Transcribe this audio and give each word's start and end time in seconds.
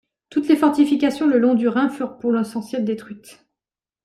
Toutes 0.31 0.47
les 0.47 0.55
fortifications 0.55 1.27
le 1.27 1.37
long 1.37 1.53
du 1.53 1.67
Rhin 1.67 1.87
furent 1.87 2.17
pour 2.17 2.31
l'essentiel 2.31 2.83
détruites. 2.83 3.45